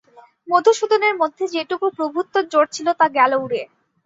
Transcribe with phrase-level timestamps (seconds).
[0.47, 3.61] মধুসূদনের মধ্যে যেটুকু প্রভুত্বের জোর ছিল তা গেল উড়ে।